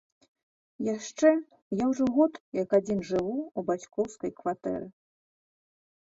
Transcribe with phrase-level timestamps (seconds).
[0.85, 1.29] Яшчэ,
[1.83, 4.87] я ўжо год як адзін жыву ў бацькоўскай кватэры.